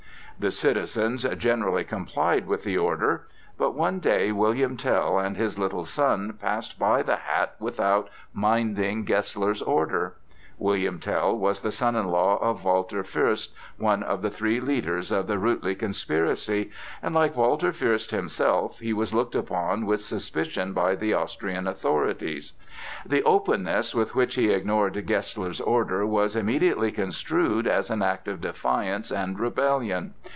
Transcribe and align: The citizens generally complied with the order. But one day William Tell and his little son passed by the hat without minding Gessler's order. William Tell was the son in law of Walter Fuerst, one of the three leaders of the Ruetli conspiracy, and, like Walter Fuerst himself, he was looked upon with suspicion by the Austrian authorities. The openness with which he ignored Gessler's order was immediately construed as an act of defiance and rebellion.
The 0.39 0.49
citizens 0.51 1.23
generally 1.37 1.83
complied 1.83 2.47
with 2.47 2.63
the 2.63 2.75
order. 2.75 3.27
But 3.59 3.75
one 3.75 3.99
day 3.99 4.31
William 4.31 4.75
Tell 4.75 5.19
and 5.19 5.37
his 5.37 5.59
little 5.59 5.85
son 5.85 6.33
passed 6.41 6.79
by 6.79 7.03
the 7.03 7.17
hat 7.17 7.53
without 7.59 8.09
minding 8.33 9.03
Gessler's 9.05 9.61
order. 9.61 10.15
William 10.57 10.99
Tell 10.99 11.37
was 11.37 11.61
the 11.61 11.71
son 11.71 11.95
in 11.95 12.07
law 12.07 12.37
of 12.37 12.63
Walter 12.63 13.03
Fuerst, 13.03 13.53
one 13.77 14.01
of 14.01 14.23
the 14.23 14.31
three 14.31 14.59
leaders 14.59 15.11
of 15.11 15.27
the 15.27 15.37
Ruetli 15.37 15.75
conspiracy, 15.77 16.71
and, 17.03 17.13
like 17.13 17.35
Walter 17.35 17.71
Fuerst 17.71 18.09
himself, 18.09 18.79
he 18.79 18.93
was 18.93 19.13
looked 19.13 19.35
upon 19.35 19.85
with 19.85 20.01
suspicion 20.01 20.73
by 20.73 20.95
the 20.95 21.13
Austrian 21.13 21.67
authorities. 21.67 22.53
The 23.05 23.23
openness 23.23 23.93
with 23.93 24.15
which 24.15 24.35
he 24.35 24.49
ignored 24.49 24.93
Gessler's 25.05 25.61
order 25.61 26.05
was 26.05 26.35
immediately 26.35 26.91
construed 26.91 27.67
as 27.67 27.91
an 27.91 28.01
act 28.01 28.27
of 28.27 28.41
defiance 28.41 29.11
and 29.11 29.39
rebellion. 29.39 30.15